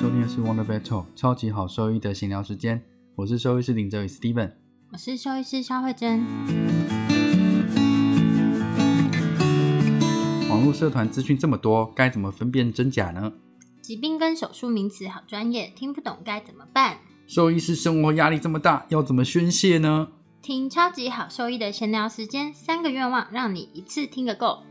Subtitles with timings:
[0.00, 2.80] 收听的是 Wonder Vet Talk 超级好兽医的闲聊时间，
[3.16, 4.52] 我是兽医师林哲宇 Steven，
[4.92, 6.24] 我是兽医师肖慧珍。
[10.48, 13.32] 网络社团资讯这么多，该怎么分辨真假呢？
[13.82, 16.98] 疾病跟手术名词好专业，听不懂该怎么办？
[17.26, 20.10] 兽医师生活压力这么大，要怎么宣泄呢？
[20.40, 24.62] 听超级好兽医的闲聊时间，三个愿望让你一次听个够。